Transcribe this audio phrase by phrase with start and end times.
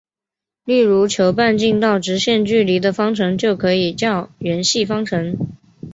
[0.65, 5.37] 例如求半径到直线距离的方程就可以叫圆系方程。